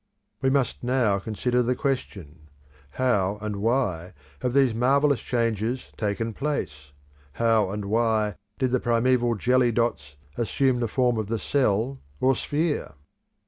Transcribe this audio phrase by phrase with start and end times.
[0.41, 2.47] We must now consider the question,
[2.89, 6.89] How and why have these marvellous changes taken place?
[7.33, 12.35] How and why did the primeval jelly dots assume the form of the cell or
[12.35, 12.95] sphere?